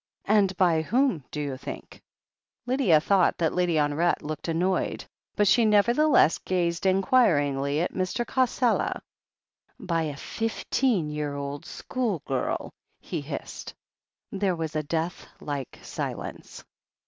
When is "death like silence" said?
14.81-16.63